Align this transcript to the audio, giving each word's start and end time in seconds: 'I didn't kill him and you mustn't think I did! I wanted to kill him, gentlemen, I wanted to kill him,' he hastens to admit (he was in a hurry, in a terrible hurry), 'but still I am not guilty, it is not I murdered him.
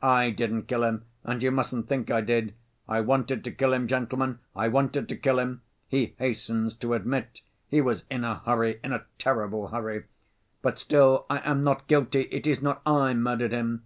'I 0.00 0.30
didn't 0.30 0.62
kill 0.62 0.82
him 0.82 1.04
and 1.24 1.42
you 1.42 1.50
mustn't 1.50 1.86
think 1.88 2.10
I 2.10 2.22
did! 2.22 2.54
I 2.88 3.02
wanted 3.02 3.44
to 3.44 3.50
kill 3.52 3.74
him, 3.74 3.86
gentlemen, 3.86 4.38
I 4.56 4.66
wanted 4.68 5.10
to 5.10 5.14
kill 5.18 5.38
him,' 5.38 5.60
he 5.88 6.14
hastens 6.18 6.74
to 6.76 6.94
admit 6.94 7.42
(he 7.68 7.82
was 7.82 8.04
in 8.10 8.24
a 8.24 8.36
hurry, 8.46 8.80
in 8.82 8.94
a 8.94 9.04
terrible 9.18 9.68
hurry), 9.68 10.04
'but 10.62 10.78
still 10.78 11.26
I 11.28 11.42
am 11.46 11.62
not 11.64 11.86
guilty, 11.86 12.22
it 12.30 12.46
is 12.46 12.62
not 12.62 12.80
I 12.86 13.12
murdered 13.12 13.52
him. 13.52 13.84